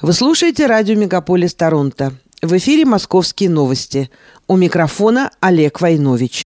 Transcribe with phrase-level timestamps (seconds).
[0.00, 2.12] Вы слушаете радио «Мегаполис Торонто».
[2.40, 4.10] В эфире «Московские новости».
[4.46, 6.44] У микрофона Олег Войнович.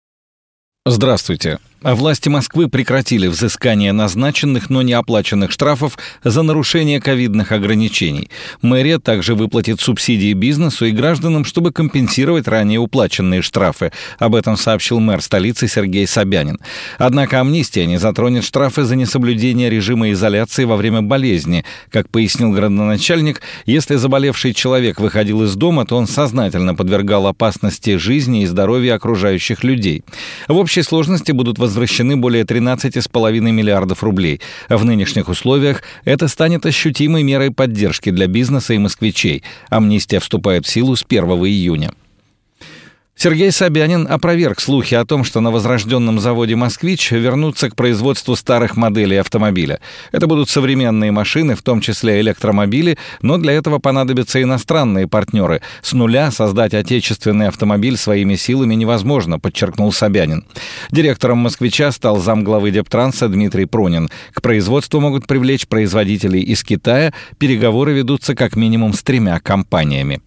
[0.86, 1.58] Здравствуйте.
[1.82, 8.30] Власти Москвы прекратили взыскание назначенных, но не оплаченных штрафов за нарушение ковидных ограничений.
[8.60, 13.90] Мэрия также выплатит субсидии бизнесу и гражданам, чтобы компенсировать ранее уплаченные штрафы.
[14.20, 16.60] Об этом сообщил мэр столицы Сергей Собянин.
[16.98, 21.64] Однако амнистия не затронет штрафы за несоблюдение режима изоляции во время болезни.
[21.90, 28.42] Как пояснил градоначальник, если заболевший человек выходил из дома, то он сознательно подвергал опасности жизни
[28.42, 30.04] и здоровья окружающих людей.
[30.46, 34.40] В общей сложности будут возвращаться возвращены более 13,5 миллиардов рублей.
[34.68, 39.42] В нынешних условиях это станет ощутимой мерой поддержки для бизнеса и москвичей.
[39.70, 41.92] Амнистия вступает в силу с 1 июня.
[43.14, 48.76] Сергей Собянин опроверг слухи о том, что на возрожденном заводе «Москвич» вернутся к производству старых
[48.76, 49.80] моделей автомобиля.
[50.10, 55.60] Это будут современные машины, в том числе электромобили, но для этого понадобятся иностранные партнеры.
[55.82, 60.44] С нуля создать отечественный автомобиль своими силами невозможно, подчеркнул Собянин.
[60.90, 64.08] Директором «Москвича» стал замглавы Дептранса Дмитрий Пронин.
[64.32, 67.12] К производству могут привлечь производителей из Китая.
[67.38, 70.20] Переговоры ведутся как минимум с тремя компаниями.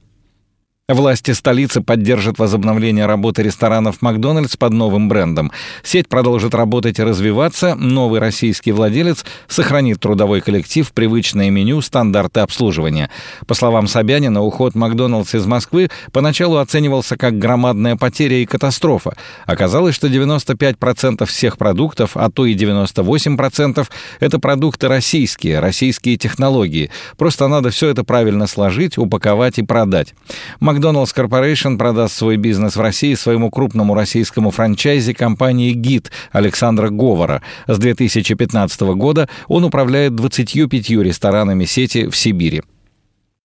[0.88, 5.52] Власти столицы поддержат возобновление работы ресторанов «Макдональдс» под новым брендом.
[5.81, 7.73] Сеть продолжит работать и развиваться.
[7.73, 13.09] Новый российский владелец сохранит трудовой коллектив, привычное меню, стандарты обслуживания.
[13.47, 19.16] По словам Собянина, уход «Макдональдс» из Москвы поначалу оценивался как громадная потеря и катастрофа.
[19.47, 26.91] Оказалось, что 95% всех продуктов, а то и 98%— это продукты российские, российские технологии.
[27.17, 30.13] Просто надо все это правильно сложить, упаковать и продать.
[30.75, 37.42] McDonald's Corporation продаст свой бизнес в России своему крупному российскому франчайзи компании «ГИД» Александра Говора.
[37.66, 42.62] С 2015 года он управляет 25 ресторанами сети в Сибири.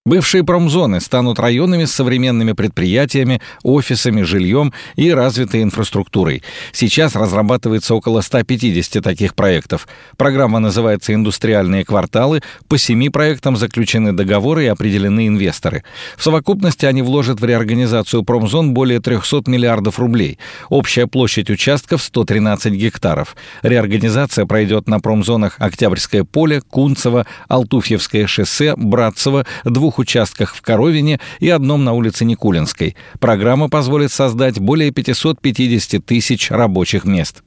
[0.06, 6.42] Бывшие промзоны станут районами с современными предприятиями, офисами, жильем и развитой инфраструктурой.
[6.72, 9.86] Сейчас разрабатывается около 150 таких проектов.
[10.16, 12.40] Программа называется «Индустриальные кварталы».
[12.66, 15.84] По семи проектам заключены договоры и определены инвесторы.
[16.16, 20.38] В совокупности они вложат в реорганизацию промзон более 300 миллиардов рублей.
[20.70, 23.36] Общая площадь участков 113 гектаров.
[23.62, 31.18] Реорганизация пройдет на промзонах Октябрьское поле, Кунцево, Алтуфьевское шоссе, Братцево, двух двух участках в Коровине
[31.40, 32.94] и одном на улице Никулинской.
[33.18, 37.42] Программа позволит создать более 550 тысяч рабочих мест.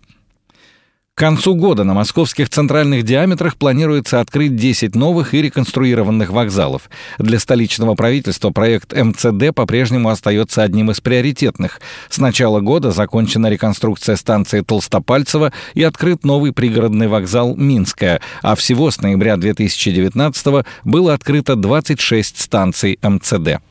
[1.16, 6.90] К концу года на московских центральных диаметрах планируется открыть 10 новых и реконструированных вокзалов.
[7.20, 11.82] Для столичного правительства проект МЦД по-прежнему остается одним из приоритетных.
[12.10, 18.90] С начала года закончена реконструкция станции Толстопальцево и открыт новый пригородный вокзал Минская, а всего
[18.90, 23.62] с ноября 2019 было открыто 26 станций МЦД.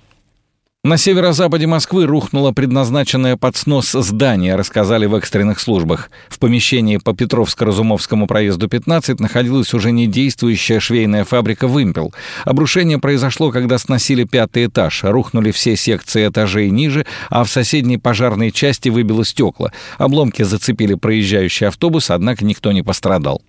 [0.84, 6.10] На северо-западе Москвы рухнуло предназначенное под снос здание, рассказали в экстренных службах.
[6.28, 12.12] В помещении по Петровско-Разумовскому проезду 15 находилась уже не действующая швейная фабрика «Вымпел».
[12.44, 18.50] Обрушение произошло, когда сносили пятый этаж, рухнули все секции этажей ниже, а в соседней пожарной
[18.50, 19.70] части выбило стекла.
[19.98, 23.40] Обломки зацепили проезжающий автобус, однако никто не пострадал.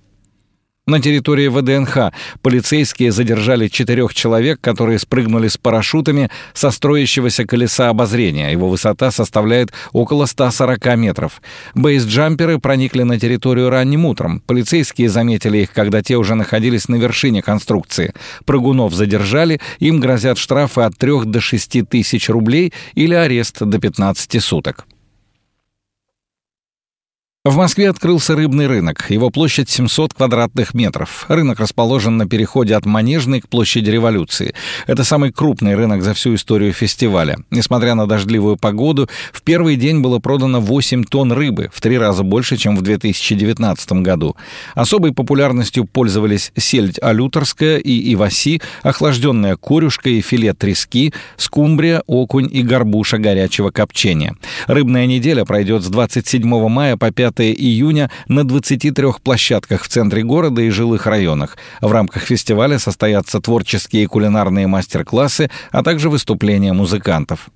[0.85, 2.11] На территории ВДНХ
[2.41, 8.51] полицейские задержали четырех человек, которые спрыгнули с парашютами со строящегося колеса обозрения.
[8.51, 11.41] Его высота составляет около 140 метров.
[11.73, 14.41] Бейсджамперы проникли на территорию ранним утром.
[14.45, 18.13] Полицейские заметили их, когда те уже находились на вершине конструкции.
[18.43, 24.43] Прыгунов задержали, им грозят штрафы от 3 до 6 тысяч рублей или арест до 15
[24.43, 24.85] суток.
[27.45, 29.07] В Москве открылся рыбный рынок.
[29.09, 31.25] Его площадь 700 квадратных метров.
[31.27, 34.53] Рынок расположен на переходе от Манежной к площади Революции.
[34.87, 37.35] Это самый крупный рынок за всю историю фестиваля.
[37.51, 42.23] Несмотря на дождливую погоду, в первый день было продано 8 тонн рыбы, в три раза
[42.23, 44.37] больше, чем в 2019 году.
[44.73, 52.61] Особой популярностью пользовались сельдь алюторская и иваси, охлажденная корюшка и филе трески, скумбрия, окунь и
[52.61, 54.37] горбуша горячего копчения.
[54.67, 58.93] Рыбная неделя пройдет с 27 мая по 5 5 июня на 23
[59.23, 61.57] площадках в центре города и жилых районах.
[61.81, 67.49] В рамках фестиваля состоятся творческие и кулинарные мастер-классы, а также выступления музыкантов.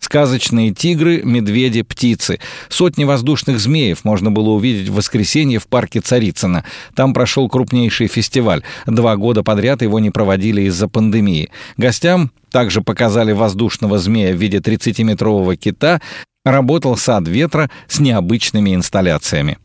[0.00, 2.38] Сказочные тигры, медведи, птицы.
[2.68, 6.64] Сотни воздушных змеев можно было увидеть в воскресенье в парке Царицына.
[6.94, 8.62] Там прошел крупнейший фестиваль.
[8.86, 11.50] Два года подряд его не проводили из-за пандемии.
[11.76, 16.00] Гостям также показали воздушного змея в виде 30-метрового кита,
[16.52, 19.58] работал сад ветра с необычными инсталляциями.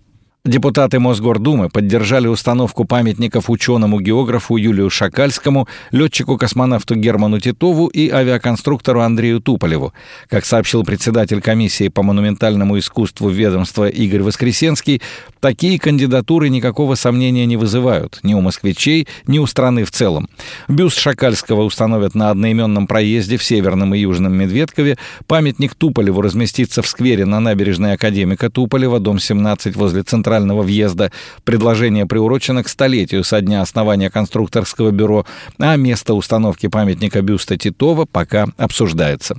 [0.45, 9.93] Депутаты Мосгордумы поддержали установку памятников ученому-географу Юлию Шакальскому, летчику-космонавту Герману Титову и авиаконструктору Андрею Туполеву.
[10.27, 15.01] Как сообщил председатель комиссии по монументальному искусству ведомства Игорь Воскресенский,
[15.39, 20.27] такие кандидатуры никакого сомнения не вызывают ни у москвичей, ни у страны в целом.
[20.67, 26.87] Бюст Шакальского установят на одноименном проезде в Северном и Южном Медведкове, памятник Туполеву разместится в
[26.87, 31.11] сквере на набережной Академика Туполева, дом 17 возле Центрального центрального въезда.
[31.43, 35.25] Предложение приурочено к столетию со дня основания конструкторского бюро,
[35.59, 39.37] а место установки памятника бюста Титова пока обсуждается.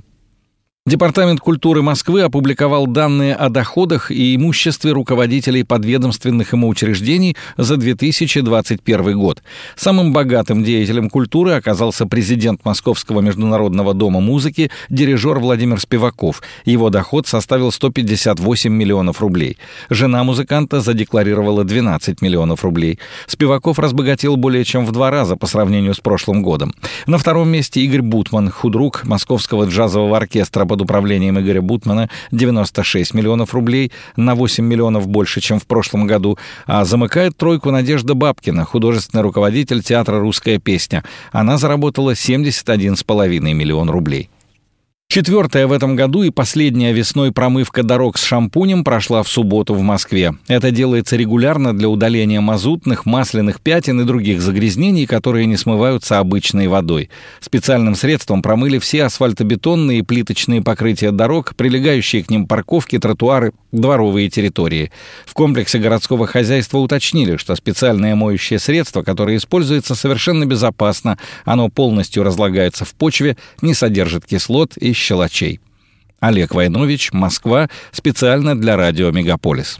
[0.87, 9.17] Департамент культуры Москвы опубликовал данные о доходах и имуществе руководителей подведомственных ему учреждений за 2021
[9.17, 9.41] год.
[9.75, 16.43] Самым богатым деятелем культуры оказался президент Московского международного дома музыки, дирижер Владимир Спиваков.
[16.65, 19.57] Его доход составил 158 миллионов рублей.
[19.89, 22.99] Жена музыканта задекларировала 12 миллионов рублей.
[23.25, 26.75] Спиваков разбогател более чем в два раза по сравнению с прошлым годом.
[27.07, 33.53] На втором месте Игорь Бутман, худрук Московского джазового оркестра под управлением Игоря Бутмана 96 миллионов
[33.53, 39.21] рублей, на 8 миллионов больше, чем в прошлом году, а замыкает тройку Надежда Бабкина, художественный
[39.21, 41.05] руководитель театра «Русская песня».
[41.31, 44.29] Она заработала 71,5 миллион рублей.
[45.07, 49.81] Четвертая в этом году и последняя весной промывка дорог с шампунем прошла в субботу в
[49.81, 50.33] Москве.
[50.47, 56.67] Это делается регулярно для удаления мазутных, масляных пятен и других загрязнений, которые не смываются обычной
[56.67, 57.09] водой.
[57.39, 64.29] Специальным средством промыли все асфальтобетонные и плиточные покрытия дорог, прилегающие к ним парковки, тротуары, дворовые
[64.29, 64.91] территории.
[65.25, 72.23] В комплексе городского хозяйства уточнили, что специальное моющее средство, которое используется совершенно безопасно, оно полностью
[72.23, 75.59] разлагается в почве, не содержит кислот и щелочей.
[76.19, 79.79] Олег Войнович, Москва, специально для радио «Мегаполис».